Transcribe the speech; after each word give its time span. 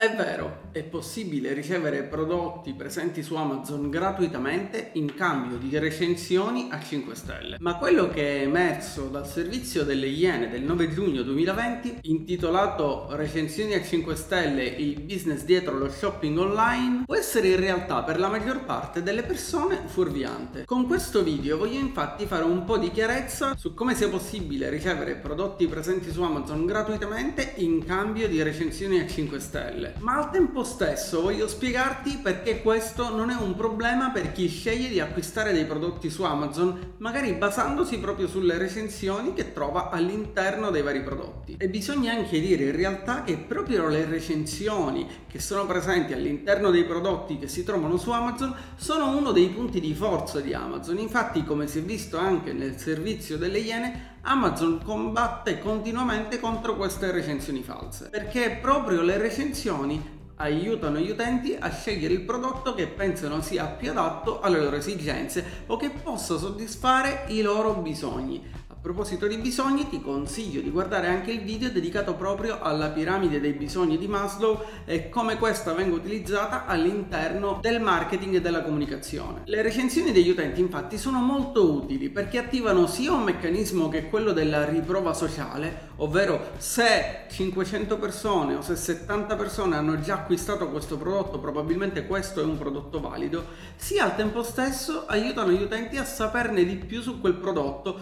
È 0.00 0.08
vero, 0.14 0.47
è 0.72 0.82
possibile 0.82 1.52
ricevere 1.52 2.02
prodotti 2.02 2.72
presenti 2.72 3.22
su 3.22 3.34
Amazon 3.34 3.90
gratuitamente 3.90 4.90
in 4.94 5.14
cambio 5.14 5.56
di 5.56 5.76
recensioni 5.78 6.68
a 6.70 6.80
5 6.80 7.14
stelle. 7.14 7.56
Ma 7.60 7.76
quello 7.76 8.08
che 8.08 8.38
è 8.38 8.42
emerso 8.42 9.08
dal 9.08 9.26
servizio 9.26 9.84
delle 9.84 10.06
Iene 10.06 10.48
del 10.48 10.62
9 10.62 10.90
giugno 10.90 11.22
2020, 11.22 11.98
intitolato 12.02 13.08
Recensioni 13.10 13.74
a 13.74 13.82
5 13.82 14.14
stelle, 14.14 14.64
il 14.64 15.00
business 15.00 15.44
dietro 15.44 15.76
lo 15.78 15.88
shopping 15.88 16.38
online, 16.38 17.04
può 17.06 17.16
essere 17.16 17.48
in 17.48 17.60
realtà 17.60 18.02
per 18.02 18.18
la 18.18 18.28
maggior 18.28 18.64
parte 18.64 19.02
delle 19.02 19.22
persone 19.22 19.82
fuorviante. 19.86 20.64
Con 20.64 20.86
questo 20.86 21.22
video 21.22 21.58
voglio 21.58 21.78
infatti 21.78 22.26
fare 22.26 22.44
un 22.44 22.64
po' 22.64 22.78
di 22.78 22.90
chiarezza 22.90 23.56
su 23.56 23.74
come 23.74 23.94
sia 23.94 24.08
possibile 24.08 24.70
ricevere 24.70 25.14
prodotti 25.14 25.66
presenti 25.66 26.10
su 26.10 26.22
Amazon 26.22 26.66
gratuitamente 26.66 27.54
in 27.56 27.84
cambio 27.84 28.28
di 28.28 28.42
recensioni 28.42 29.00
a 29.00 29.06
5 29.06 29.40
stelle. 29.40 29.94
Ma 30.00 30.16
al 30.16 30.30
tempo 30.30 30.57
stesso 30.64 31.22
voglio 31.22 31.48
spiegarti 31.48 32.18
perché 32.22 32.62
questo 32.62 33.14
non 33.14 33.30
è 33.30 33.34
un 33.34 33.54
problema 33.54 34.10
per 34.10 34.32
chi 34.32 34.48
sceglie 34.48 34.88
di 34.88 35.00
acquistare 35.00 35.52
dei 35.52 35.64
prodotti 35.64 36.10
su 36.10 36.22
Amazon, 36.22 36.94
magari 36.98 37.32
basandosi 37.32 37.98
proprio 37.98 38.28
sulle 38.28 38.58
recensioni 38.58 39.34
che 39.34 39.52
trova 39.52 39.90
all'interno 39.90 40.70
dei 40.70 40.82
vari 40.82 41.02
prodotti. 41.02 41.56
E 41.58 41.68
bisogna 41.68 42.12
anche 42.12 42.40
dire 42.40 42.64
in 42.64 42.76
realtà 42.76 43.22
che 43.22 43.36
proprio 43.36 43.88
le 43.88 44.04
recensioni 44.04 45.06
che 45.28 45.40
sono 45.40 45.66
presenti 45.66 46.12
all'interno 46.12 46.70
dei 46.70 46.84
prodotti 46.84 47.38
che 47.38 47.48
si 47.48 47.64
trovano 47.64 47.96
su 47.96 48.10
Amazon 48.10 48.54
sono 48.76 49.16
uno 49.16 49.32
dei 49.32 49.48
punti 49.48 49.80
di 49.80 49.94
forza 49.94 50.40
di 50.40 50.54
Amazon. 50.54 50.98
Infatti, 50.98 51.44
come 51.44 51.66
si 51.66 51.78
è 51.78 51.82
visto 51.82 52.18
anche 52.18 52.52
nel 52.52 52.78
servizio 52.78 53.36
delle 53.38 53.58
Iene, 53.58 54.16
Amazon 54.22 54.82
combatte 54.82 55.58
continuamente 55.58 56.38
contro 56.40 56.76
queste 56.76 57.10
recensioni 57.10 57.62
false, 57.62 58.08
perché 58.10 58.58
proprio 58.60 59.00
le 59.00 59.16
recensioni 59.16 60.16
aiutano 60.38 60.98
gli 60.98 61.10
utenti 61.10 61.56
a 61.58 61.70
scegliere 61.70 62.14
il 62.14 62.22
prodotto 62.22 62.74
che 62.74 62.86
pensano 62.86 63.40
sia 63.40 63.66
più 63.66 63.90
adatto 63.90 64.40
alle 64.40 64.60
loro 64.60 64.76
esigenze 64.76 65.64
o 65.66 65.76
che 65.76 65.90
possa 65.90 66.36
soddisfare 66.36 67.24
i 67.28 67.42
loro 67.42 67.74
bisogni 67.74 68.42
proposito 68.80 69.26
di 69.26 69.38
bisogni 69.38 69.88
ti 69.88 70.00
consiglio 70.00 70.60
di 70.60 70.70
guardare 70.70 71.08
anche 71.08 71.32
il 71.32 71.40
video 71.40 71.68
dedicato 71.68 72.14
proprio 72.14 72.60
alla 72.60 72.88
piramide 72.90 73.40
dei 73.40 73.52
bisogni 73.52 73.98
di 73.98 74.06
Maslow 74.06 74.62
e 74.84 75.08
come 75.08 75.36
questa 75.36 75.72
venga 75.72 75.96
utilizzata 75.96 76.64
all'interno 76.66 77.58
del 77.60 77.80
marketing 77.80 78.36
e 78.36 78.40
della 78.40 78.62
comunicazione. 78.62 79.42
Le 79.46 79.62
recensioni 79.62 80.12
degli 80.12 80.30
utenti 80.30 80.60
infatti 80.60 80.96
sono 80.96 81.20
molto 81.20 81.72
utili 81.72 82.08
perché 82.08 82.38
attivano 82.38 82.86
sia 82.86 83.12
un 83.12 83.24
meccanismo 83.24 83.88
che 83.88 84.08
quello 84.08 84.32
della 84.32 84.64
riprova 84.64 85.12
sociale, 85.12 85.88
ovvero 85.96 86.50
se 86.58 87.24
500 87.28 87.98
persone 87.98 88.54
o 88.54 88.62
se 88.62 88.76
70 88.76 89.34
persone 89.34 89.76
hanno 89.76 89.98
già 90.00 90.14
acquistato 90.14 90.68
questo 90.70 90.96
prodotto, 90.96 91.40
probabilmente 91.40 92.06
questo 92.06 92.40
è 92.40 92.44
un 92.44 92.56
prodotto 92.56 93.00
valido, 93.00 93.44
sia 93.74 94.04
al 94.04 94.14
tempo 94.14 94.44
stesso 94.44 95.04
aiutano 95.06 95.50
gli 95.50 95.62
utenti 95.62 95.96
a 95.96 96.04
saperne 96.04 96.64
di 96.64 96.76
più 96.76 97.02
su 97.02 97.20
quel 97.20 97.34
prodotto 97.34 97.98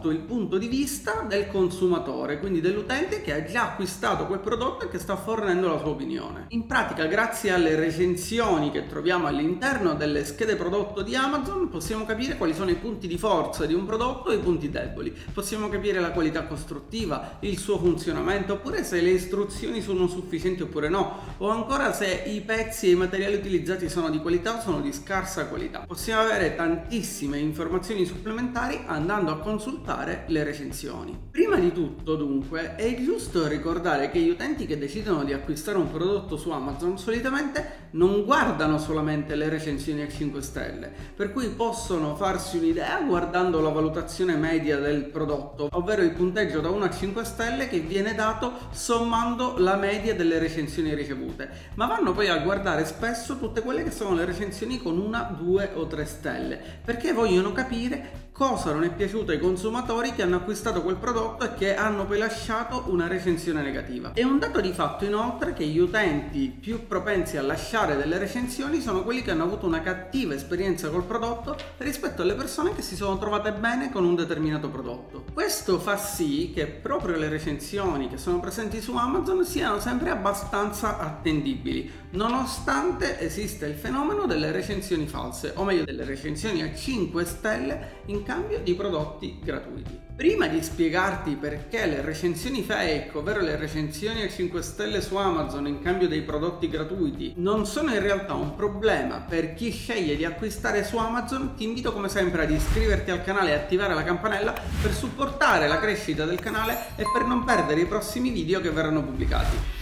sotto 0.00 0.10
il 0.10 0.20
punto 0.20 0.56
di 0.56 0.66
vista 0.66 1.26
del 1.28 1.46
consumatore, 1.48 2.38
quindi 2.38 2.62
dell'utente 2.62 3.20
che 3.20 3.34
ha 3.34 3.44
già 3.44 3.72
acquistato 3.72 4.26
quel 4.26 4.38
prodotto 4.38 4.86
e 4.86 4.88
che 4.88 4.98
sta 4.98 5.14
fornendo 5.14 5.68
la 5.68 5.78
sua 5.78 5.90
opinione. 5.90 6.46
In 6.48 6.66
pratica, 6.66 7.04
grazie 7.04 7.50
alle 7.50 7.74
recensioni 7.74 8.70
che 8.70 8.86
troviamo 8.86 9.26
all'interno 9.26 9.92
delle 9.92 10.24
schede 10.24 10.56
prodotto 10.56 11.02
di 11.02 11.14
Amazon, 11.14 11.68
possiamo 11.68 12.06
capire 12.06 12.38
quali 12.38 12.54
sono 12.54 12.70
i 12.70 12.76
punti 12.76 13.06
di 13.06 13.18
forza 13.18 13.66
di 13.66 13.74
un 13.74 13.84
prodotto 13.84 14.30
e 14.30 14.36
i 14.36 14.38
punti 14.38 14.70
deboli. 14.70 15.14
Possiamo 15.34 15.68
capire 15.68 16.00
la 16.00 16.12
qualità 16.12 16.44
costruttiva, 16.44 17.36
il 17.40 17.58
suo 17.58 17.78
funzionamento, 17.78 18.54
oppure 18.54 18.82
se 18.84 19.02
le 19.02 19.10
istruzioni 19.10 19.82
sono 19.82 20.06
sufficienti 20.06 20.62
oppure 20.62 20.88
no, 20.88 21.34
o 21.36 21.50
ancora 21.50 21.92
se 21.92 22.22
i 22.26 22.40
pezzi 22.40 22.86
e 22.86 22.92
i 22.92 22.96
materiali 22.96 23.34
utilizzati 23.34 23.90
sono 23.90 24.08
di 24.08 24.18
qualità 24.18 24.56
o 24.56 24.60
sono 24.60 24.80
di 24.80 24.94
scarsa 24.94 25.46
qualità. 25.46 25.84
Possiamo 25.86 26.22
avere 26.22 26.56
tantissime 26.56 27.38
informazioni 27.38 28.06
supplementari 28.06 28.80
andando 28.86 29.30
a 29.30 29.38
consultare 29.40 29.88
fare 29.90 30.22
le 30.28 30.44
recensioni. 30.44 31.18
Prima 31.32 31.56
di 31.56 31.72
tutto, 31.72 32.14
dunque, 32.14 32.76
è 32.76 33.02
giusto 33.02 33.48
ricordare 33.48 34.08
che 34.08 34.20
gli 34.20 34.28
utenti 34.28 34.64
che 34.64 34.78
decidono 34.78 35.24
di 35.24 35.32
acquistare 35.32 35.78
un 35.78 35.90
prodotto 35.90 36.36
su 36.36 36.50
Amazon 36.50 36.96
solitamente 36.96 37.79
non 37.92 38.24
guardano 38.24 38.78
solamente 38.78 39.34
le 39.34 39.48
recensioni 39.48 40.02
a 40.02 40.08
5 40.08 40.42
stelle, 40.42 40.92
per 41.14 41.32
cui 41.32 41.48
possono 41.48 42.14
farsi 42.14 42.58
un'idea 42.58 43.00
guardando 43.02 43.60
la 43.60 43.70
valutazione 43.70 44.36
media 44.36 44.78
del 44.78 45.04
prodotto, 45.04 45.68
ovvero 45.72 46.02
il 46.02 46.12
punteggio 46.12 46.60
da 46.60 46.70
1 46.70 46.84
a 46.84 46.90
5 46.90 47.24
stelle 47.24 47.68
che 47.68 47.80
viene 47.80 48.14
dato 48.14 48.52
sommando 48.70 49.54
la 49.58 49.76
media 49.76 50.14
delle 50.14 50.38
recensioni 50.38 50.94
ricevute, 50.94 51.48
ma 51.74 51.86
vanno 51.86 52.12
poi 52.12 52.28
a 52.28 52.38
guardare 52.38 52.84
spesso 52.84 53.38
tutte 53.38 53.62
quelle 53.62 53.82
che 53.82 53.90
sono 53.90 54.14
le 54.14 54.24
recensioni 54.24 54.80
con 54.80 54.98
una, 54.98 55.34
due 55.38 55.70
o 55.74 55.86
tre 55.86 56.04
stelle, 56.04 56.60
perché 56.84 57.12
vogliono 57.12 57.52
capire 57.52 58.28
cosa 58.40 58.72
non 58.72 58.84
è 58.84 58.90
piaciuto 58.90 59.32
ai 59.32 59.38
consumatori 59.38 60.14
che 60.14 60.22
hanno 60.22 60.36
acquistato 60.36 60.80
quel 60.80 60.96
prodotto 60.96 61.44
e 61.44 61.52
che 61.52 61.74
hanno 61.74 62.06
poi 62.06 62.16
lasciato 62.16 62.84
una 62.86 63.06
recensione 63.06 63.60
negativa. 63.60 64.12
È 64.14 64.22
un 64.22 64.38
dato 64.38 64.62
di 64.62 64.72
fatto 64.72 65.04
inoltre 65.04 65.52
che 65.52 65.66
gli 65.66 65.78
utenti 65.78 66.48
più 66.48 66.86
propensi 66.86 67.36
a 67.36 67.42
lasciare 67.42 67.79
delle 67.80 68.18
recensioni 68.18 68.80
sono 68.80 69.02
quelli 69.02 69.22
che 69.22 69.30
hanno 69.30 69.44
avuto 69.44 69.66
una 69.66 69.80
cattiva 69.80 70.34
esperienza 70.34 70.90
col 70.90 71.04
prodotto 71.04 71.56
rispetto 71.78 72.22
alle 72.22 72.34
persone 72.34 72.74
che 72.74 72.82
si 72.82 72.94
sono 72.94 73.18
trovate 73.18 73.52
bene 73.52 73.90
con 73.90 74.04
un 74.04 74.14
determinato 74.14 74.68
prodotto. 74.68 75.24
Questo 75.32 75.78
fa 75.78 75.96
sì 75.96 76.52
che 76.54 76.66
proprio 76.66 77.16
le 77.16 77.28
recensioni 77.28 78.08
che 78.08 78.18
sono 78.18 78.38
presenti 78.38 78.80
su 78.80 78.94
Amazon 78.96 79.44
siano 79.44 79.80
sempre 79.80 80.10
abbastanza 80.10 80.98
attendibili, 80.98 81.90
nonostante 82.10 83.18
esista 83.18 83.66
il 83.66 83.74
fenomeno 83.74 84.26
delle 84.26 84.52
recensioni 84.52 85.06
false, 85.06 85.52
o 85.56 85.64
meglio 85.64 85.84
delle 85.84 86.04
recensioni 86.04 86.62
a 86.62 86.74
5 86.74 87.24
stelle 87.24 88.02
in 88.06 88.22
cambio 88.22 88.60
di 88.60 88.74
prodotti 88.74 89.38
gratuiti. 89.42 90.09
Prima 90.20 90.48
di 90.48 90.62
spiegarti 90.62 91.36
perché 91.36 91.86
le 91.86 92.02
recensioni 92.02 92.62
fake, 92.62 93.10
ovvero 93.14 93.40
le 93.40 93.56
recensioni 93.56 94.20
a 94.20 94.28
5 94.28 94.60
stelle 94.60 95.00
su 95.00 95.16
Amazon 95.16 95.66
in 95.66 95.80
cambio 95.80 96.08
dei 96.08 96.20
prodotti 96.20 96.68
gratuiti, 96.68 97.32
non 97.36 97.64
sono 97.64 97.94
in 97.94 98.02
realtà 98.02 98.34
un 98.34 98.54
problema 98.54 99.24
per 99.26 99.54
chi 99.54 99.70
sceglie 99.70 100.16
di 100.16 100.26
acquistare 100.26 100.84
su 100.84 100.98
Amazon, 100.98 101.54
ti 101.56 101.64
invito 101.64 101.94
come 101.94 102.10
sempre 102.10 102.42
ad 102.42 102.50
iscriverti 102.50 103.10
al 103.10 103.24
canale 103.24 103.52
e 103.52 103.54
attivare 103.54 103.94
la 103.94 104.04
campanella 104.04 104.52
per 104.82 104.92
supportare 104.92 105.66
la 105.66 105.78
crescita 105.78 106.26
del 106.26 106.38
canale 106.38 106.88
e 106.96 107.04
per 107.10 107.24
non 107.24 107.42
perdere 107.42 107.80
i 107.80 107.86
prossimi 107.86 108.28
video 108.28 108.60
che 108.60 108.70
verranno 108.70 109.02
pubblicati. 109.02 109.79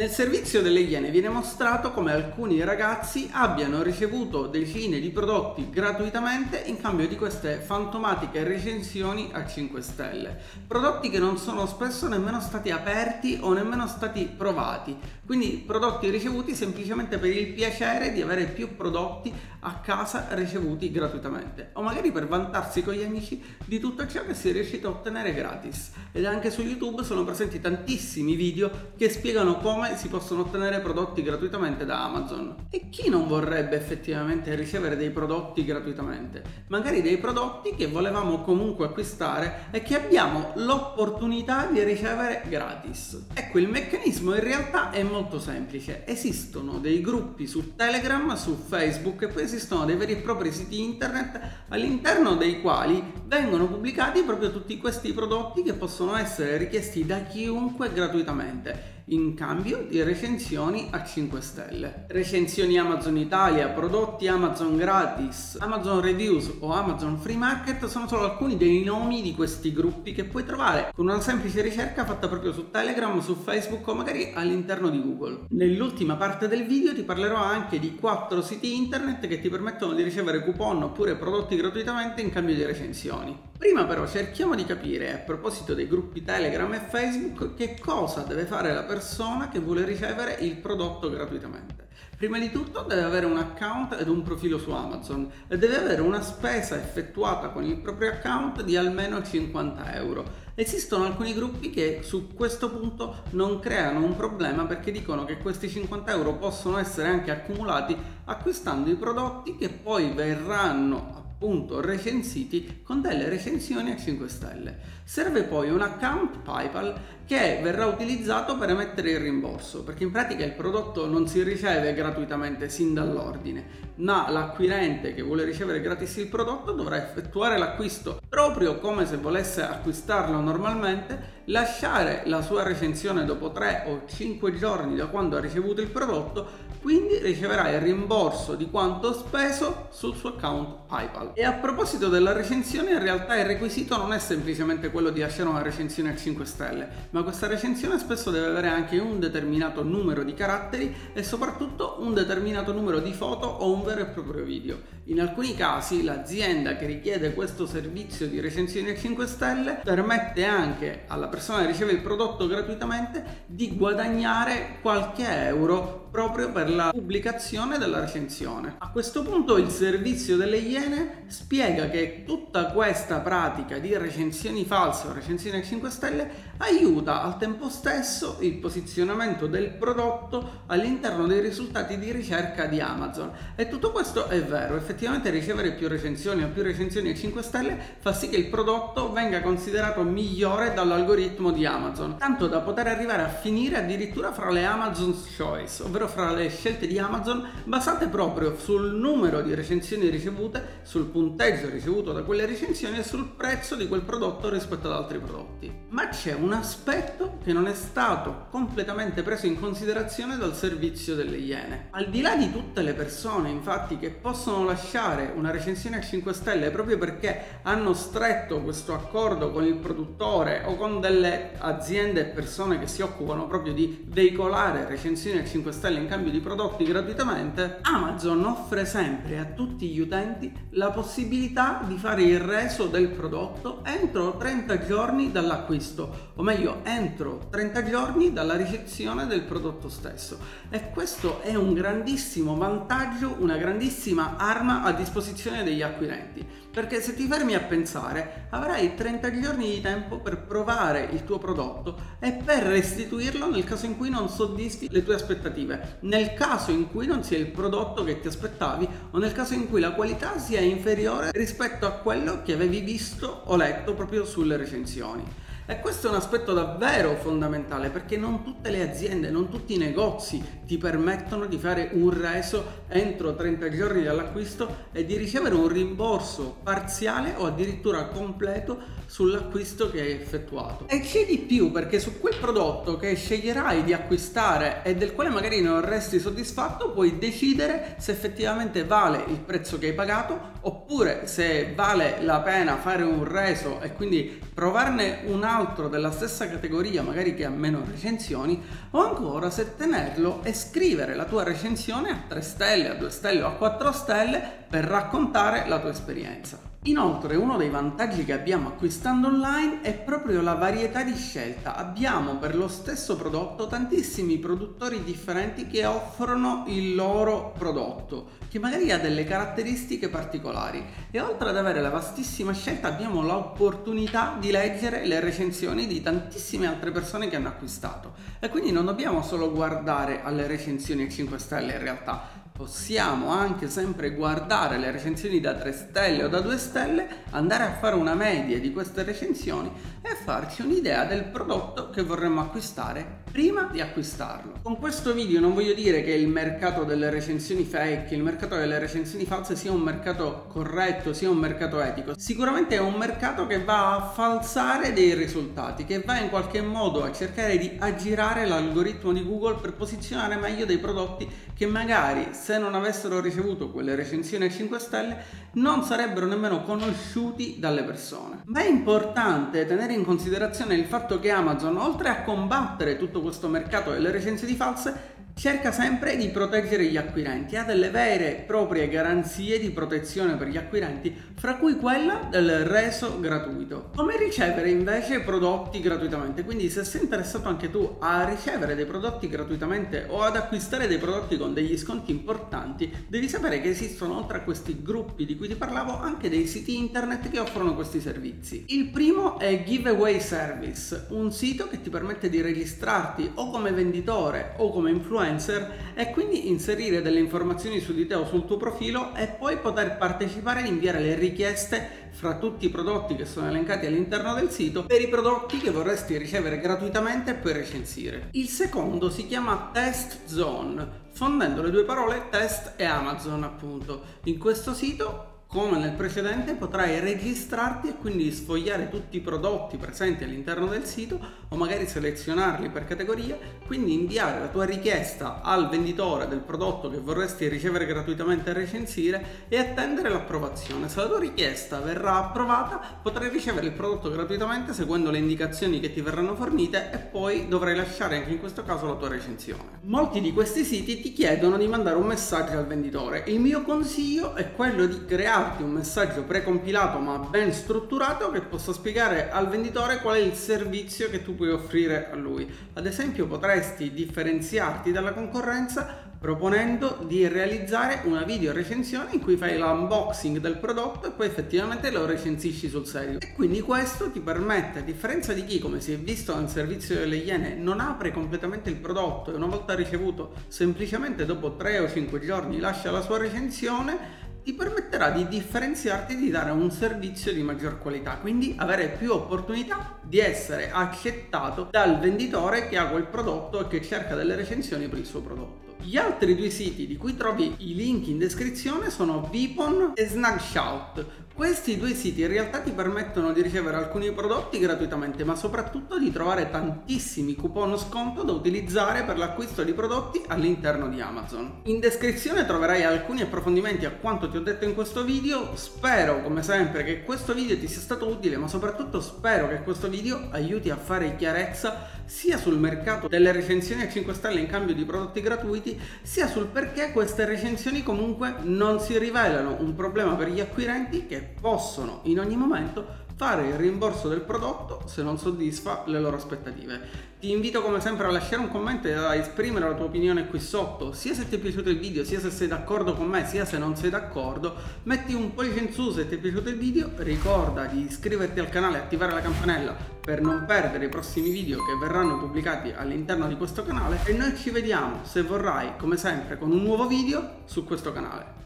Nel 0.00 0.08
servizio 0.08 0.62
delle 0.62 0.80
Iene 0.80 1.10
viene 1.10 1.28
mostrato 1.28 1.92
come 1.92 2.10
alcuni 2.10 2.64
ragazzi 2.64 3.28
abbiano 3.32 3.82
ricevuto 3.82 4.46
decine 4.46 4.98
di 4.98 5.10
prodotti 5.10 5.68
gratuitamente 5.68 6.62
in 6.64 6.80
cambio 6.80 7.06
di 7.06 7.16
queste 7.16 7.56
fantomatiche 7.56 8.42
recensioni 8.42 9.28
a 9.34 9.46
5 9.46 9.82
stelle. 9.82 10.40
Prodotti 10.66 11.10
che 11.10 11.18
non 11.18 11.36
sono 11.36 11.66
spesso 11.66 12.08
nemmeno 12.08 12.40
stati 12.40 12.70
aperti 12.70 13.40
o 13.42 13.52
nemmeno 13.52 13.86
stati 13.86 14.24
provati, 14.24 14.96
quindi 15.26 15.62
prodotti 15.66 16.08
ricevuti 16.08 16.54
semplicemente 16.54 17.18
per 17.18 17.36
il 17.36 17.52
piacere 17.52 18.10
di 18.10 18.22
avere 18.22 18.46
più 18.46 18.76
prodotti 18.76 19.30
a 19.60 19.80
casa 19.80 20.28
ricevuti 20.30 20.90
gratuitamente 20.90 21.72
o 21.74 21.82
magari 21.82 22.10
per 22.10 22.26
vantarsi 22.26 22.82
con 22.82 22.94
gli 22.94 23.02
amici 23.02 23.42
di 23.66 23.78
tutto 23.78 24.06
ciò 24.06 24.24
che 24.24 24.32
si 24.32 24.48
è 24.48 24.52
riuscito 24.52 24.88
a 24.88 24.92
ottenere 24.92 25.34
gratis. 25.34 25.90
Ed 26.12 26.24
anche 26.24 26.50
su 26.50 26.62
YouTube 26.62 27.04
sono 27.04 27.22
presenti 27.22 27.60
tantissimi 27.60 28.34
video 28.34 28.92
che 28.96 29.10
spiegano 29.10 29.58
come 29.58 29.89
si 29.96 30.08
possono 30.08 30.42
ottenere 30.42 30.80
prodotti 30.80 31.22
gratuitamente 31.22 31.84
da 31.84 32.04
Amazon. 32.04 32.66
E 32.70 32.88
chi 32.90 33.08
non 33.08 33.26
vorrebbe 33.26 33.76
effettivamente 33.76 34.54
ricevere 34.54 34.96
dei 34.96 35.10
prodotti 35.10 35.64
gratuitamente? 35.64 36.42
Magari 36.68 37.02
dei 37.02 37.18
prodotti 37.18 37.74
che 37.74 37.86
volevamo 37.86 38.42
comunque 38.42 38.86
acquistare 38.86 39.66
e 39.70 39.82
che 39.82 39.96
abbiamo 39.96 40.52
l'opportunità 40.56 41.66
di 41.66 41.82
ricevere 41.82 42.42
gratis. 42.48 43.26
Ecco, 43.34 43.58
il 43.58 43.68
meccanismo 43.68 44.34
in 44.34 44.40
realtà 44.40 44.90
è 44.90 45.02
molto 45.02 45.38
semplice. 45.38 46.06
Esistono 46.06 46.78
dei 46.78 47.00
gruppi 47.00 47.46
su 47.46 47.74
Telegram, 47.76 48.34
su 48.36 48.56
Facebook 48.56 49.22
e 49.22 49.28
poi 49.28 49.42
esistono 49.42 49.84
dei 49.84 49.96
veri 49.96 50.12
e 50.12 50.16
propri 50.16 50.52
siti 50.52 50.82
internet 50.82 51.40
all'interno 51.68 52.36
dei 52.36 52.60
quali 52.60 53.02
vengono 53.26 53.66
pubblicati 53.68 54.22
proprio 54.22 54.50
tutti 54.50 54.76
questi 54.78 55.12
prodotti 55.12 55.62
che 55.62 55.74
possono 55.74 56.16
essere 56.16 56.56
richiesti 56.56 57.06
da 57.06 57.20
chiunque 57.22 57.92
gratuitamente 57.92 58.98
in 59.10 59.34
cambio 59.34 59.86
di 59.88 60.02
recensioni 60.02 60.88
a 60.90 61.04
5 61.04 61.40
stelle. 61.40 62.04
Recensioni 62.08 62.78
Amazon 62.78 63.16
Italia, 63.16 63.68
prodotti 63.68 64.28
Amazon 64.28 64.76
gratis, 64.76 65.56
Amazon 65.60 66.00
Reviews 66.00 66.50
o 66.60 66.72
Amazon 66.72 67.18
Free 67.18 67.36
Market 67.36 67.86
sono 67.86 68.06
solo 68.06 68.24
alcuni 68.24 68.56
dei 68.56 68.84
nomi 68.84 69.22
di 69.22 69.34
questi 69.34 69.72
gruppi 69.72 70.12
che 70.12 70.24
puoi 70.24 70.44
trovare 70.44 70.92
con 70.94 71.06
una 71.06 71.20
semplice 71.20 71.60
ricerca 71.62 72.04
fatta 72.04 72.28
proprio 72.28 72.52
su 72.52 72.70
Telegram, 72.70 73.18
su 73.20 73.34
Facebook 73.34 73.86
o 73.88 73.94
magari 73.94 74.32
all'interno 74.34 74.90
di 74.90 75.02
Google. 75.02 75.46
Nell'ultima 75.50 76.16
parte 76.16 76.48
del 76.48 76.66
video 76.66 76.94
ti 76.94 77.02
parlerò 77.02 77.36
anche 77.36 77.78
di 77.78 77.94
4 77.94 78.42
siti 78.42 78.76
internet 78.76 79.26
che 79.26 79.40
ti 79.40 79.48
permettono 79.48 79.92
di 79.92 80.02
ricevere 80.02 80.44
coupon 80.44 80.82
oppure 80.82 81.16
prodotti 81.16 81.56
gratuitamente 81.56 82.20
in 82.20 82.30
cambio 82.30 82.54
di 82.54 82.64
recensioni. 82.64 83.49
Prima 83.60 83.84
però 83.84 84.08
cerchiamo 84.08 84.54
di 84.54 84.64
capire, 84.64 85.12
a 85.12 85.18
proposito 85.18 85.74
dei 85.74 85.86
gruppi 85.86 86.24
Telegram 86.24 86.72
e 86.72 86.80
Facebook, 86.80 87.52
che 87.52 87.78
cosa 87.78 88.22
deve 88.22 88.46
fare 88.46 88.72
la 88.72 88.84
persona 88.84 89.50
che 89.50 89.58
vuole 89.58 89.84
ricevere 89.84 90.38
il 90.40 90.56
prodotto 90.56 91.10
gratuitamente. 91.10 91.88
Prima 92.16 92.38
di 92.38 92.50
tutto 92.50 92.84
deve 92.88 93.02
avere 93.02 93.26
un 93.26 93.36
account 93.36 94.00
ed 94.00 94.08
un 94.08 94.22
profilo 94.22 94.58
su 94.58 94.70
Amazon 94.70 95.30
e 95.46 95.58
deve 95.58 95.76
avere 95.76 96.00
una 96.00 96.22
spesa 96.22 96.76
effettuata 96.76 97.50
con 97.50 97.62
il 97.62 97.76
proprio 97.76 98.12
account 98.12 98.62
di 98.62 98.78
almeno 98.78 99.22
50 99.22 99.94
euro. 99.94 100.24
Esistono 100.54 101.04
alcuni 101.04 101.34
gruppi 101.34 101.68
che 101.68 102.00
su 102.02 102.32
questo 102.32 102.70
punto 102.70 103.24
non 103.32 103.60
creano 103.60 104.02
un 104.02 104.16
problema 104.16 104.64
perché 104.64 104.90
dicono 104.90 105.26
che 105.26 105.36
questi 105.36 105.68
50 105.68 106.10
euro 106.12 106.32
possono 106.36 106.78
essere 106.78 107.08
anche 107.08 107.30
accumulati 107.30 107.94
acquistando 108.24 108.88
i 108.88 108.96
prodotti 108.96 109.56
che 109.58 109.68
poi 109.68 110.12
verranno 110.12 111.19
appunto 111.40 111.80
recensiti 111.80 112.82
con 112.82 113.00
delle 113.00 113.30
recensioni 113.30 113.92
a 113.92 113.96
5 113.96 114.28
stelle. 114.28 114.76
Serve 115.04 115.44
poi 115.44 115.70
un 115.70 115.80
account 115.80 116.40
PayPal 116.40 116.94
che 117.24 117.60
verrà 117.62 117.86
utilizzato 117.86 118.58
per 118.58 118.68
emettere 118.68 119.12
il 119.12 119.20
rimborso, 119.20 119.82
perché 119.82 120.04
in 120.04 120.10
pratica 120.10 120.44
il 120.44 120.52
prodotto 120.52 121.06
non 121.06 121.26
si 121.26 121.42
riceve 121.42 121.94
gratuitamente 121.94 122.68
sin 122.68 122.92
dall'ordine, 122.92 123.64
ma 123.96 124.28
l'acquirente 124.28 125.14
che 125.14 125.22
vuole 125.22 125.44
ricevere 125.44 125.80
gratis 125.80 126.16
il 126.16 126.26
prodotto 126.26 126.72
dovrà 126.72 126.98
effettuare 126.98 127.56
l'acquisto 127.56 128.20
proprio 128.28 128.78
come 128.78 129.06
se 129.06 129.16
volesse 129.16 129.62
acquistarlo 129.62 130.40
normalmente, 130.40 131.38
lasciare 131.46 132.22
la 132.26 132.42
sua 132.42 132.62
recensione 132.62 133.24
dopo 133.24 133.50
3 133.50 133.84
o 133.86 134.02
5 134.06 134.54
giorni 134.56 134.94
da 134.94 135.06
quando 135.06 135.38
ha 135.38 135.40
ricevuto 135.40 135.80
il 135.80 135.88
prodotto 135.88 136.68
quindi 136.80 137.18
riceverà 137.18 137.68
il 137.70 137.80
rimborso 137.80 138.54
di 138.54 138.70
quanto 138.70 139.12
speso 139.12 139.88
sul 139.90 140.16
suo 140.16 140.30
account 140.30 140.86
PayPal. 140.88 141.32
E 141.34 141.44
a 141.44 141.52
proposito 141.52 142.08
della 142.08 142.32
recensione, 142.32 142.92
in 142.92 143.02
realtà 143.02 143.36
il 143.36 143.44
requisito 143.44 143.96
non 143.96 144.12
è 144.12 144.18
semplicemente 144.18 144.90
quello 144.90 145.10
di 145.10 145.20
lasciare 145.20 145.48
una 145.48 145.62
recensione 145.62 146.10
a 146.10 146.16
5 146.16 146.44
stelle, 146.44 146.88
ma 147.10 147.22
questa 147.22 147.46
recensione 147.46 147.98
spesso 147.98 148.30
deve 148.30 148.46
avere 148.46 148.68
anche 148.68 148.98
un 148.98 149.20
determinato 149.20 149.82
numero 149.82 150.22
di 150.22 150.34
caratteri 150.34 150.94
e 151.12 151.22
soprattutto 151.22 151.98
un 152.00 152.14
determinato 152.14 152.72
numero 152.72 152.98
di 153.00 153.12
foto 153.12 153.46
o 153.46 153.72
un 153.72 153.82
vero 153.82 154.00
e 154.00 154.06
proprio 154.06 154.44
video. 154.44 154.98
In 155.04 155.20
alcuni 155.20 155.54
casi 155.54 156.02
l'azienda 156.02 156.76
che 156.76 156.86
richiede 156.86 157.34
questo 157.34 157.66
servizio 157.66 158.28
di 158.28 158.40
recensioni 158.40 158.90
a 158.90 158.96
5 158.96 159.26
stelle 159.26 159.80
permette 159.82 160.44
anche 160.44 161.04
alla 161.08 161.26
persona 161.28 161.60
che 161.60 161.66
riceve 161.66 161.92
il 161.92 162.00
prodotto 162.00 162.46
gratuitamente 162.46 163.44
di 163.46 163.76
guadagnare 163.76 164.78
qualche 164.80 165.26
euro 165.46 166.08
proprio 166.10 166.50
per 166.50 166.68
la 166.70 166.90
pubblicazione 166.92 167.78
della 167.78 168.00
recensione. 168.00 168.74
A 168.78 168.90
questo 168.90 169.22
punto 169.22 169.56
il 169.56 169.70
servizio 169.70 170.36
delle 170.36 170.58
Iene 170.58 171.24
spiega 171.28 171.88
che 171.88 172.24
tutta 172.26 172.66
questa 172.66 173.20
pratica 173.20 173.78
di 173.78 173.96
recensioni 173.96 174.64
false 174.64 175.06
o 175.06 175.12
recensioni 175.12 175.58
a 175.58 175.62
5 175.62 175.90
stelle 175.90 176.30
aiuta 176.58 177.22
al 177.22 177.38
tempo 177.38 177.68
stesso 177.68 178.36
il 178.40 178.54
posizionamento 178.54 179.46
del 179.46 179.70
prodotto 179.70 180.62
all'interno 180.66 181.26
dei 181.26 181.40
risultati 181.40 181.98
di 181.98 182.10
ricerca 182.10 182.66
di 182.66 182.80
Amazon. 182.80 183.30
E 183.54 183.68
tutto 183.68 183.92
questo 183.92 184.26
è 184.26 184.42
vero, 184.42 184.76
effettivamente 184.76 185.30
ricevere 185.30 185.72
più 185.72 185.88
recensioni 185.88 186.42
o 186.42 186.48
più 186.48 186.62
recensioni 186.62 187.10
a 187.10 187.14
5 187.14 187.42
stelle 187.42 187.78
fa 188.00 188.12
sì 188.12 188.28
che 188.28 188.36
il 188.36 188.46
prodotto 188.46 189.12
venga 189.12 189.40
considerato 189.40 190.02
migliore 190.02 190.74
dall'algoritmo 190.74 191.52
di 191.52 191.64
Amazon, 191.64 192.16
tanto 192.18 192.48
da 192.48 192.60
poter 192.60 192.88
arrivare 192.88 193.22
a 193.22 193.28
finire 193.28 193.78
addirittura 193.78 194.32
fra 194.32 194.50
le 194.50 194.64
Amazon's 194.64 195.36
Choice, 195.36 195.82
ovvero 195.82 195.99
fra 196.06 196.32
le 196.32 196.48
scelte 196.48 196.86
di 196.86 196.98
Amazon 196.98 197.46
basate 197.64 198.08
proprio 198.08 198.56
sul 198.58 198.94
numero 198.94 199.40
di 199.42 199.54
recensioni 199.54 200.08
ricevute, 200.08 200.80
sul 200.82 201.06
punteggio 201.06 201.68
ricevuto 201.68 202.12
da 202.12 202.22
quelle 202.22 202.46
recensioni 202.46 202.98
e 202.98 203.02
sul 203.02 203.26
prezzo 203.26 203.74
di 203.74 203.88
quel 203.88 204.02
prodotto 204.02 204.48
rispetto 204.48 204.88
ad 204.88 204.94
altri 204.94 205.18
prodotti. 205.18 205.72
Ma 205.88 206.08
c'è 206.08 206.34
un 206.34 206.52
aspetto 206.52 207.38
che 207.42 207.52
non 207.52 207.66
è 207.66 207.74
stato 207.74 208.46
completamente 208.50 209.22
preso 209.22 209.46
in 209.46 209.58
considerazione 209.58 210.36
dal 210.36 210.54
servizio 210.54 211.14
delle 211.14 211.36
Iene. 211.36 211.88
Al 211.90 212.08
di 212.10 212.20
là 212.20 212.36
di 212.36 212.50
tutte 212.52 212.82
le 212.82 212.94
persone, 212.94 213.50
infatti, 213.50 213.98
che 213.98 214.10
possono 214.10 214.64
lasciare 214.64 215.32
una 215.34 215.50
recensione 215.50 215.98
a 215.98 216.00
5 216.00 216.32
stelle 216.32 216.70
proprio 216.70 216.98
perché 216.98 217.60
hanno 217.62 217.92
stretto 217.92 218.60
questo 218.62 218.94
accordo 218.94 219.50
con 219.50 219.64
il 219.64 219.76
produttore 219.76 220.62
o 220.64 220.76
con 220.76 221.00
delle 221.00 221.52
aziende 221.58 222.20
e 222.20 222.24
persone 222.24 222.78
che 222.78 222.86
si 222.86 223.02
occupano 223.02 223.46
proprio 223.46 223.72
di 223.72 224.04
veicolare 224.06 224.86
recensioni 224.86 225.38
a 225.38 225.44
5 225.44 225.72
stelle 225.72 225.89
in 225.98 226.06
cambio 226.06 226.30
di 226.30 226.40
prodotti 226.40 226.84
gratuitamente, 226.84 227.78
Amazon 227.82 228.44
offre 228.44 228.84
sempre 228.84 229.38
a 229.38 229.44
tutti 229.44 229.88
gli 229.88 230.00
utenti 230.00 230.52
la 230.70 230.90
possibilità 230.90 231.82
di 231.86 231.96
fare 231.96 232.22
il 232.22 232.38
reso 232.38 232.86
del 232.86 233.08
prodotto 233.08 233.82
entro 233.84 234.36
30 234.36 234.86
giorni 234.86 235.32
dall'acquisto, 235.32 236.32
o 236.34 236.42
meglio 236.42 236.80
entro 236.84 237.48
30 237.50 237.88
giorni 237.88 238.32
dalla 238.32 238.56
ricezione 238.56 239.26
del 239.26 239.42
prodotto 239.42 239.88
stesso. 239.88 240.38
E 240.68 240.90
questo 240.90 241.40
è 241.42 241.54
un 241.54 241.74
grandissimo 241.74 242.56
vantaggio, 242.56 243.36
una 243.38 243.56
grandissima 243.56 244.36
arma 244.36 244.82
a 244.82 244.92
disposizione 244.92 245.64
degli 245.64 245.82
acquirenti, 245.82 246.46
perché 246.70 247.00
se 247.00 247.14
ti 247.14 247.26
fermi 247.26 247.54
a 247.54 247.60
pensare 247.60 248.46
avrai 248.50 248.94
30 248.94 249.40
giorni 249.40 249.70
di 249.70 249.80
tempo 249.80 250.18
per 250.18 250.42
provare 250.42 251.08
il 251.10 251.24
tuo 251.24 251.38
prodotto 251.38 252.18
e 252.20 252.32
per 252.32 252.62
restituirlo 252.62 253.50
nel 253.50 253.64
caso 253.64 253.86
in 253.86 253.96
cui 253.96 254.10
non 254.10 254.28
soddisfi 254.28 254.88
le 254.90 255.02
tue 255.02 255.14
aspettative 255.14 255.79
nel 256.00 256.34
caso 256.34 256.70
in 256.70 256.88
cui 256.88 257.06
non 257.06 257.22
sia 257.22 257.38
il 257.38 257.46
prodotto 257.46 258.04
che 258.04 258.20
ti 258.20 258.28
aspettavi 258.28 258.88
o 259.10 259.18
nel 259.18 259.32
caso 259.32 259.54
in 259.54 259.68
cui 259.68 259.80
la 259.80 259.92
qualità 259.92 260.38
sia 260.38 260.60
inferiore 260.60 261.30
rispetto 261.32 261.86
a 261.86 261.92
quello 261.92 262.42
che 262.42 262.52
avevi 262.52 262.80
visto 262.80 263.42
o 263.46 263.56
letto 263.56 263.94
proprio 263.94 264.24
sulle 264.24 264.56
recensioni. 264.56 265.24
E 265.70 265.78
questo 265.78 266.08
è 266.08 266.10
un 266.10 266.16
aspetto 266.16 266.52
davvero 266.52 267.14
fondamentale 267.14 267.90
perché 267.90 268.16
non 268.16 268.42
tutte 268.42 268.70
le 268.70 268.82
aziende, 268.82 269.30
non 269.30 269.48
tutti 269.48 269.74
i 269.74 269.78
negozi 269.78 270.42
ti 270.66 270.76
permettono 270.78 271.46
di 271.46 271.58
fare 271.58 271.90
un 271.92 272.10
reso 272.10 272.82
entro 272.88 273.36
30 273.36 273.70
giorni 273.70 274.02
dall'acquisto 274.02 274.86
e 274.90 275.06
di 275.06 275.16
ricevere 275.16 275.54
un 275.54 275.68
rimborso 275.68 276.56
parziale 276.64 277.34
o 277.36 277.46
addirittura 277.46 278.06
completo 278.06 278.98
sull'acquisto 279.06 279.90
che 279.90 280.00
hai 280.00 280.10
effettuato. 280.10 280.88
E 280.88 281.02
c'è 281.02 281.24
di 281.24 281.38
più 281.38 281.70
perché 281.70 282.00
su 282.00 282.18
quel 282.18 282.34
prodotto 282.40 282.96
che 282.96 283.14
sceglierai 283.14 283.84
di 283.84 283.92
acquistare 283.92 284.82
e 284.82 284.96
del 284.96 285.14
quale 285.14 285.30
magari 285.30 285.60
non 285.60 285.84
resti 285.84 286.18
soddisfatto 286.18 286.90
puoi 286.90 287.16
decidere 287.18 287.94
se 287.98 288.10
effettivamente 288.10 288.84
vale 288.84 289.22
il 289.28 289.38
prezzo 289.38 289.78
che 289.78 289.86
hai 289.86 289.94
pagato 289.94 290.58
oppure 290.62 291.28
se 291.28 291.72
vale 291.76 292.18
la 292.22 292.40
pena 292.40 292.76
fare 292.76 293.04
un 293.04 293.24
reso 293.24 293.80
e 293.80 293.92
quindi 293.92 294.38
provarne 294.52 295.22
un 295.26 295.42
altro 295.42 295.59
altro 295.60 295.88
della 295.88 296.10
stessa 296.10 296.48
categoria, 296.48 297.02
magari 297.02 297.34
che 297.34 297.44
ha 297.44 297.50
meno 297.50 297.82
recensioni, 297.84 298.60
o 298.92 299.06
ancora 299.06 299.50
se 299.50 299.76
tenerlo 299.76 300.42
e 300.42 300.54
scrivere 300.54 301.14
la 301.14 301.24
tua 301.24 301.42
recensione 301.42 302.10
a 302.10 302.22
3 302.26 302.40
stelle, 302.40 302.88
a 302.88 302.94
2 302.94 303.10
stelle 303.10 303.42
o 303.42 303.46
a 303.46 303.52
4 303.52 303.92
stelle 303.92 304.42
per 304.68 304.84
raccontare 304.84 305.68
la 305.68 305.78
tua 305.78 305.90
esperienza. 305.90 306.69
Inoltre 306.84 307.36
uno 307.36 307.58
dei 307.58 307.68
vantaggi 307.68 308.24
che 308.24 308.32
abbiamo 308.32 308.68
acquistando 308.68 309.26
online 309.26 309.82
è 309.82 309.92
proprio 309.92 310.40
la 310.40 310.54
varietà 310.54 311.02
di 311.02 311.14
scelta. 311.14 311.76
Abbiamo 311.76 312.36
per 312.36 312.56
lo 312.56 312.68
stesso 312.68 313.16
prodotto 313.16 313.66
tantissimi 313.66 314.38
produttori 314.38 315.04
differenti 315.04 315.66
che 315.66 315.84
offrono 315.84 316.64
il 316.68 316.94
loro 316.94 317.52
prodotto, 317.58 318.30
che 318.48 318.58
magari 318.58 318.90
ha 318.92 318.98
delle 318.98 319.24
caratteristiche 319.24 320.08
particolari. 320.08 320.82
E 321.10 321.20
oltre 321.20 321.50
ad 321.50 321.58
avere 321.58 321.82
la 321.82 321.90
vastissima 321.90 322.54
scelta 322.54 322.88
abbiamo 322.88 323.20
l'opportunità 323.20 324.38
di 324.40 324.50
leggere 324.50 325.04
le 325.04 325.20
recensioni 325.20 325.86
di 325.86 326.00
tantissime 326.00 326.66
altre 326.66 326.92
persone 326.92 327.28
che 327.28 327.36
hanno 327.36 327.48
acquistato. 327.48 328.14
E 328.40 328.48
quindi 328.48 328.72
non 328.72 328.86
dobbiamo 328.86 329.20
solo 329.22 329.52
guardare 329.52 330.22
alle 330.22 330.46
recensioni 330.46 331.10
5 331.10 331.38
stelle 331.38 331.74
in 331.74 331.80
realtà, 331.80 332.39
possiamo 332.60 333.30
anche 333.30 333.70
sempre 333.70 334.10
guardare 334.10 334.76
le 334.76 334.90
recensioni 334.90 335.40
da 335.40 335.54
3 335.54 335.72
stelle 335.72 336.24
o 336.24 336.28
da 336.28 336.40
2 336.40 336.58
stelle, 336.58 337.08
andare 337.30 337.64
a 337.64 337.72
fare 337.72 337.94
una 337.94 338.12
media 338.12 338.60
di 338.60 338.70
queste 338.70 339.02
recensioni 339.02 339.72
e 340.02 340.14
farci 340.14 340.60
un'idea 340.60 341.06
del 341.06 341.24
prodotto 341.24 341.88
che 341.88 342.02
vorremmo 342.02 342.42
acquistare 342.42 343.19
prima 343.30 343.68
di 343.70 343.80
acquistarlo. 343.80 344.54
Con 344.62 344.78
questo 344.78 345.14
video 345.14 345.40
non 345.40 345.54
voglio 345.54 345.72
dire 345.72 346.02
che 346.02 346.12
il 346.12 346.26
mercato 346.26 346.84
delle 346.84 347.10
recensioni 347.10 347.64
fake, 347.64 348.14
il 348.14 348.22
mercato 348.22 348.56
delle 348.56 348.78
recensioni 348.78 349.24
false 349.24 349.54
sia 349.54 349.70
un 349.70 349.80
mercato 349.80 350.46
corretto, 350.48 351.12
sia 351.12 351.30
un 351.30 351.36
mercato 351.36 351.80
etico. 351.80 352.14
Sicuramente 352.16 352.74
è 352.74 352.80
un 352.80 352.94
mercato 352.94 353.46
che 353.46 353.62
va 353.62 353.94
a 353.94 354.02
falsare 354.08 354.92
dei 354.92 355.14
risultati, 355.14 355.84
che 355.84 356.02
va 356.04 356.18
in 356.18 356.28
qualche 356.28 356.60
modo 356.60 357.04
a 357.04 357.12
cercare 357.12 357.56
di 357.56 357.76
aggirare 357.78 358.46
l'algoritmo 358.46 359.12
di 359.12 359.24
Google 359.24 359.58
per 359.60 359.74
posizionare 359.74 360.36
meglio 360.36 360.66
dei 360.66 360.78
prodotti 360.78 361.28
che 361.54 361.66
magari 361.66 362.28
se 362.32 362.58
non 362.58 362.74
avessero 362.74 363.20
ricevuto 363.20 363.70
quelle 363.70 363.94
recensioni 363.94 364.46
a 364.46 364.50
5 364.50 364.78
stelle 364.78 365.16
non 365.52 365.82
sarebbero 365.82 366.26
nemmeno 366.26 366.62
conosciuti 366.62 367.56
dalle 367.58 367.82
persone. 367.84 368.42
Ma 368.46 368.60
è 368.60 368.68
importante 368.68 369.66
tenere 369.66 369.92
in 369.92 370.04
considerazione 370.04 370.74
il 370.74 370.86
fatto 370.86 371.20
che 371.20 371.30
Amazon, 371.30 371.76
oltre 371.76 372.08
a 372.08 372.22
combattere 372.22 372.96
tutto 372.96 373.19
questo 373.20 373.48
mercato 373.48 373.90
delle 373.90 374.10
recensioni 374.10 374.54
false, 374.54 374.94
cerca 375.34 375.72
sempre 375.72 376.16
di 376.16 376.28
proteggere 376.28 376.84
gli 376.84 376.96
acquirenti, 376.96 377.56
ha 377.56 377.64
delle 377.64 377.90
vere 377.90 378.30
e 378.30 378.40
proprie 378.42 378.88
garanzie 378.88 379.58
di 379.58 379.70
protezione 379.70 380.34
per 380.36 380.48
gli 380.48 380.56
acquirenti, 380.56 381.14
fra 381.34 381.56
cui 381.56 381.76
quella 381.76 382.28
del 382.30 382.64
reso 382.64 383.18
gratuito. 383.20 383.90
Come 383.94 384.16
ricevere 384.16 384.70
invece 384.70 385.20
prodotti 385.20 385.80
gratuitamente? 385.80 386.44
Quindi 386.44 386.68
se 386.68 386.84
sei 386.84 387.02
interessato 387.02 387.48
anche 387.48 387.70
tu 387.70 387.96
a 388.00 388.24
ricevere 388.24 388.74
dei 388.74 388.86
prodotti 388.86 389.28
gratuitamente 389.28 390.06
o 390.08 390.22
ad 390.22 390.36
acquistare 390.36 390.86
dei 390.86 390.98
prodotti 390.98 391.36
con 391.36 391.54
degli 391.54 391.76
sconti 391.78 392.10
importanti, 392.10 392.90
devi 393.08 393.28
sapere 393.28 393.60
che 393.60 393.70
esistono 393.70 394.16
oltre 394.16 394.38
a 394.38 394.42
questi 394.42 394.82
gruppi 394.82 395.24
di 395.24 395.36
cui 395.36 395.48
ti 395.48 395.56
parlavo 395.56 395.98
anche 395.98 396.28
dei 396.28 396.46
siti 396.46 396.76
internet 396.76 397.30
che 397.30 397.38
offrono 397.38 397.74
questi 397.74 398.00
servizi. 398.00 398.64
Il 398.68 398.88
primo 398.90 399.38
è 399.38 399.64
Giveaway 399.64 400.20
Service, 400.20 401.06
un 401.10 401.32
sito 401.32 401.68
che 401.68 401.80
ti 401.80 401.90
permette 401.90 402.28
di 402.28 402.40
registrarti 402.40 403.32
o 403.34 403.50
come 403.50 403.72
venditore 403.72 404.54
o 404.58 404.70
come 404.70 404.90
influencer 404.90 405.19
influencer 405.20 405.92
e 405.94 406.10
quindi 406.10 406.48
inserire 406.48 407.02
delle 407.02 407.20
informazioni 407.20 407.80
su 407.80 407.92
di 407.92 408.06
te 408.06 408.14
o 408.14 408.26
sul 408.26 408.46
tuo 408.46 408.56
profilo 408.56 409.14
e 409.14 409.26
poi 409.26 409.58
poter 409.58 409.96
partecipare 409.96 410.64
e 410.64 410.68
inviare 410.68 411.00
le 411.00 411.14
richieste 411.14 412.08
fra 412.10 412.36
tutti 412.36 412.66
i 412.66 412.70
prodotti 412.70 413.14
che 413.14 413.24
sono 413.24 413.48
elencati 413.48 413.86
all'interno 413.86 414.34
del 414.34 414.50
sito 414.50 414.84
per 414.84 415.00
i 415.00 415.08
prodotti 415.08 415.58
che 415.58 415.70
vorresti 415.70 416.16
ricevere 416.16 416.58
gratuitamente 416.58 417.32
e 417.32 417.34
poi 417.34 417.52
recensire. 417.52 418.28
Il 418.32 418.48
secondo 418.48 419.10
si 419.10 419.26
chiama 419.26 419.70
Test 419.72 420.26
Zone, 420.26 421.08
fondendo 421.12 421.62
le 421.62 421.70
due 421.70 421.84
parole 421.84 422.28
test 422.30 422.72
e 422.76 422.84
Amazon 422.84 423.44
appunto. 423.44 424.02
In 424.24 424.38
questo 424.38 424.74
sito 424.74 425.29
come 425.50 425.78
nel 425.78 425.94
precedente 425.94 426.54
potrai 426.54 427.00
registrarti 427.00 427.88
e 427.88 427.96
quindi 427.96 428.30
sfogliare 428.30 428.88
tutti 428.88 429.16
i 429.16 429.20
prodotti 429.20 429.78
presenti 429.78 430.22
all'interno 430.22 430.66
del 430.66 430.84
sito 430.84 431.18
o 431.48 431.56
magari 431.56 431.88
selezionarli 431.88 432.68
per 432.70 432.84
categoria, 432.84 433.36
quindi 433.66 433.94
inviare 433.94 434.38
la 434.38 434.46
tua 434.46 434.64
richiesta 434.64 435.40
al 435.42 435.68
venditore 435.68 436.28
del 436.28 436.38
prodotto 436.38 436.88
che 436.88 436.98
vorresti 436.98 437.48
ricevere 437.48 437.84
gratuitamente 437.84 438.50
e 438.50 438.52
recensire 438.52 439.24
e 439.48 439.58
attendere 439.58 440.08
l'approvazione. 440.08 440.88
Se 440.88 441.00
la 441.00 441.08
tua 441.08 441.18
richiesta 441.18 441.80
verrà 441.80 442.18
approvata 442.18 442.80
potrai 443.02 443.28
ricevere 443.28 443.66
il 443.66 443.72
prodotto 443.72 444.08
gratuitamente 444.08 444.72
seguendo 444.72 445.10
le 445.10 445.18
indicazioni 445.18 445.80
che 445.80 445.92
ti 445.92 446.00
verranno 446.00 446.36
fornite 446.36 446.92
e 446.92 446.98
poi 446.98 447.48
dovrai 447.48 447.74
lasciare 447.74 448.18
anche 448.18 448.30
in 448.30 448.38
questo 448.38 448.62
caso 448.62 448.86
la 448.86 448.94
tua 448.94 449.08
recensione. 449.08 449.80
Molti 449.82 450.20
di 450.20 450.32
questi 450.32 450.62
siti 450.62 451.00
ti 451.00 451.12
chiedono 451.12 451.56
di 451.56 451.66
mandare 451.66 451.96
un 451.96 452.06
messaggio 452.06 452.56
al 452.56 452.68
venditore. 452.68 453.24
Il 453.26 453.40
mio 453.40 453.62
consiglio 453.62 454.36
è 454.36 454.52
quello 454.52 454.86
di 454.86 455.04
creare 455.06 455.38
crearti 455.40 455.62
un 455.62 455.70
messaggio 455.70 456.24
precompilato 456.24 456.98
ma 456.98 457.16
ben 457.16 457.50
strutturato 457.52 458.30
che 458.30 458.42
possa 458.42 458.74
spiegare 458.74 459.30
al 459.30 459.48
venditore 459.48 460.00
qual 460.00 460.16
è 460.16 460.20
il 460.20 460.34
servizio 460.34 461.08
che 461.08 461.22
tu 461.22 461.34
puoi 461.34 461.50
offrire 461.50 462.10
a 462.10 462.14
lui. 462.14 462.46
Ad 462.74 462.84
esempio 462.84 463.26
potresti 463.26 463.90
differenziarti 463.90 464.92
dalla 464.92 465.12
concorrenza 465.12 466.08
proponendo 466.20 466.98
di 467.06 467.26
realizzare 467.26 468.02
una 468.04 468.24
video 468.24 468.52
recensione 468.52 469.12
in 469.12 469.22
cui 469.22 469.38
fai 469.38 469.56
l'unboxing 469.56 470.36
del 470.36 470.58
prodotto 470.58 471.08
e 471.08 471.12
poi 471.12 471.26
effettivamente 471.26 471.90
lo 471.90 472.04
recensisci 472.04 472.68
sul 472.68 472.86
serio. 472.86 473.20
E 473.20 473.32
quindi 473.32 473.62
questo 473.62 474.10
ti 474.10 474.20
permette, 474.20 474.80
a 474.80 474.82
differenza 474.82 475.32
di 475.32 475.46
chi, 475.46 475.58
come 475.58 475.80
si 475.80 475.94
è 475.94 475.96
visto 475.96 476.36
nel 476.36 476.50
servizio 476.50 476.96
delle 476.96 477.16
Iene, 477.16 477.54
non 477.54 477.80
apre 477.80 478.12
completamente 478.12 478.68
il 478.68 478.76
prodotto 478.76 479.32
e 479.32 479.36
una 479.36 479.46
volta 479.46 479.74
ricevuto 479.74 480.34
semplicemente 480.48 481.24
dopo 481.24 481.56
3 481.56 481.78
o 481.78 481.88
5 481.88 482.20
giorni 482.20 482.58
lascia 482.58 482.90
la 482.90 483.00
sua 483.00 483.16
recensione, 483.16 484.19
ti 484.42 484.54
permetterà 484.54 485.10
di 485.10 485.28
differenziarti 485.28 486.14
e 486.14 486.16
di 486.16 486.30
dare 486.30 486.50
un 486.50 486.70
servizio 486.70 487.32
di 487.32 487.42
maggior 487.42 487.78
qualità, 487.78 488.16
quindi 488.16 488.54
avere 488.58 488.88
più 488.88 489.12
opportunità 489.12 489.98
di 490.02 490.18
essere 490.18 490.70
accettato 490.70 491.68
dal 491.70 491.98
venditore 491.98 492.68
che 492.68 492.78
ha 492.78 492.88
quel 492.88 493.06
prodotto 493.06 493.60
e 493.60 493.68
che 493.68 493.84
cerca 493.84 494.14
delle 494.14 494.34
recensioni 494.34 494.88
per 494.88 494.98
il 494.98 495.06
suo 495.06 495.20
prodotto. 495.20 495.68
Gli 495.82 495.96
altri 495.96 496.34
due 496.34 496.50
siti 496.50 496.86
di 496.86 496.96
cui 496.96 497.16
trovi 497.16 497.54
i 497.58 497.74
link 497.74 498.08
in 498.08 498.18
descrizione 498.18 498.90
sono 498.90 499.26
Vipon 499.30 499.92
e 499.94 500.06
Snagshout. 500.06 501.06
Questi 501.40 501.78
due 501.78 501.94
siti 501.94 502.20
in 502.20 502.28
realtà 502.28 502.58
ti 502.58 502.70
permettono 502.70 503.32
di 503.32 503.40
ricevere 503.40 503.78
alcuni 503.78 504.12
prodotti 504.12 504.58
gratuitamente, 504.58 505.24
ma 505.24 505.34
soprattutto 505.34 505.98
di 505.98 506.12
trovare 506.12 506.50
tantissimi 506.50 507.34
coupon 507.34 507.78
sconto 507.78 508.24
da 508.24 508.32
utilizzare 508.32 509.04
per 509.04 509.16
l'acquisto 509.16 509.62
di 509.62 509.72
prodotti 509.72 510.22
all'interno 510.26 510.86
di 510.88 511.00
Amazon. 511.00 511.62
In 511.62 511.80
descrizione 511.80 512.44
troverai 512.44 512.84
alcuni 512.84 513.22
approfondimenti 513.22 513.86
a 513.86 513.90
quanto 513.90 514.28
ti 514.28 514.36
ho 514.36 514.42
detto 514.42 514.66
in 514.66 514.74
questo 514.74 515.02
video. 515.02 515.56
Spero, 515.56 516.20
come 516.20 516.42
sempre, 516.42 516.84
che 516.84 517.04
questo 517.04 517.32
video 517.32 517.56
ti 517.56 517.68
sia 517.68 517.80
stato 517.80 518.06
utile, 518.06 518.36
ma 518.36 518.46
soprattutto 518.46 519.00
spero 519.00 519.48
che 519.48 519.62
questo 519.62 519.88
video 519.88 520.28
aiuti 520.32 520.68
a 520.68 520.76
fare 520.76 521.16
chiarezza 521.16 521.99
sia 522.10 522.38
sul 522.38 522.58
mercato 522.58 523.06
delle 523.06 523.30
recensioni 523.30 523.82
a 523.82 523.88
5 523.88 524.14
stelle 524.14 524.40
in 524.40 524.48
cambio 524.48 524.74
di 524.74 524.84
prodotti 524.84 525.20
gratuiti, 525.20 525.78
sia 526.02 526.26
sul 526.26 526.46
perché 526.46 526.90
queste 526.90 527.24
recensioni 527.24 527.84
comunque 527.84 528.34
non 528.42 528.80
si 528.80 528.98
rivelano 528.98 529.58
un 529.60 529.76
problema 529.76 530.16
per 530.16 530.28
gli 530.28 530.40
acquirenti 530.40 531.06
che 531.06 531.34
possono 531.40 532.00
in 532.04 532.18
ogni 532.18 532.36
momento 532.36 532.99
fare 533.20 533.48
il 533.48 533.54
rimborso 533.56 534.08
del 534.08 534.22
prodotto 534.22 534.84
se 534.86 535.02
non 535.02 535.18
soddisfa 535.18 535.82
le 535.84 536.00
loro 536.00 536.16
aspettative. 536.16 536.80
Ti 537.20 537.30
invito 537.30 537.60
come 537.60 537.78
sempre 537.78 538.06
a 538.06 538.10
lasciare 538.10 538.40
un 538.40 538.48
commento 538.48 538.88
e 538.88 538.94
a 538.94 539.14
esprimere 539.14 539.68
la 539.68 539.74
tua 539.74 539.84
opinione 539.84 540.26
qui 540.26 540.40
sotto, 540.40 540.94
sia 540.94 541.12
se 541.12 541.28
ti 541.28 541.36
è 541.36 541.38
piaciuto 541.38 541.68
il 541.68 541.78
video, 541.78 542.02
sia 542.02 542.18
se 542.18 542.30
sei 542.30 542.48
d'accordo 542.48 542.94
con 542.94 543.08
me, 543.08 543.26
sia 543.26 543.44
se 543.44 543.58
non 543.58 543.76
sei 543.76 543.90
d'accordo. 543.90 544.54
Metti 544.84 545.12
un 545.12 545.34
pollice 545.34 545.58
in 545.58 545.70
su 545.70 545.90
se 545.90 546.08
ti 546.08 546.14
è 546.14 546.18
piaciuto 546.18 546.48
il 546.48 546.56
video, 546.56 546.92
ricorda 546.96 547.66
di 547.66 547.84
iscriverti 547.84 548.40
al 548.40 548.48
canale 548.48 548.78
e 548.78 548.80
attivare 548.80 549.12
la 549.12 549.20
campanella 549.20 549.76
per 550.00 550.22
non 550.22 550.46
perdere 550.46 550.86
i 550.86 550.88
prossimi 550.88 551.28
video 551.28 551.58
che 551.58 551.76
verranno 551.78 552.18
pubblicati 552.18 552.72
all'interno 552.74 553.28
di 553.28 553.36
questo 553.36 553.62
canale 553.64 553.98
e 554.04 554.14
noi 554.14 554.34
ci 554.34 554.48
vediamo, 554.48 555.04
se 555.04 555.20
vorrai, 555.20 555.76
come 555.76 555.98
sempre, 555.98 556.38
con 556.38 556.50
un 556.50 556.62
nuovo 556.62 556.86
video 556.86 557.42
su 557.44 557.66
questo 557.66 557.92
canale. 557.92 558.39